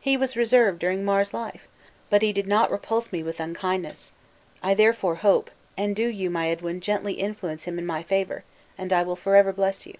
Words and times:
He 0.00 0.16
was 0.16 0.36
reserved 0.36 0.78
during 0.78 1.04
Mar's 1.04 1.34
life! 1.34 1.66
but 2.08 2.22
he 2.22 2.32
did 2.32 2.46
not 2.46 2.70
repulse 2.70 3.10
me 3.10 3.24
with 3.24 3.40
unkindness. 3.40 4.12
I 4.62 4.72
therefore 4.72 5.16
hope; 5.16 5.50
and 5.76 5.96
do 5.96 6.06
you, 6.06 6.30
my 6.30 6.48
Edwin, 6.48 6.80
gently 6.80 7.14
influence 7.14 7.64
him 7.64 7.76
in 7.76 7.84
my 7.84 8.04
favor, 8.04 8.44
and 8.78 8.92
I 8.92 9.02
will 9.02 9.16
forever 9.16 9.52
bless 9.52 9.84
you." 9.84 9.94